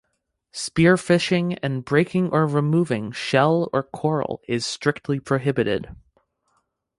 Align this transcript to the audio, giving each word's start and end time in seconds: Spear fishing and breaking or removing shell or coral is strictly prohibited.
Spear 0.51 0.97
fishing 0.97 1.59
and 1.59 1.85
breaking 1.85 2.31
or 2.31 2.47
removing 2.47 3.11
shell 3.11 3.69
or 3.71 3.83
coral 3.83 4.41
is 4.47 4.65
strictly 4.65 5.19
prohibited. 5.19 5.95